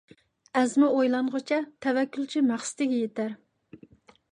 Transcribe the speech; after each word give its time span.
ئەزمە 0.61 0.87
ئويلانغۇچە 0.93 1.59
تەۋەككۈلچى 1.87 2.43
مەقسىتىگە 2.49 2.99
يېتەر. 3.05 3.39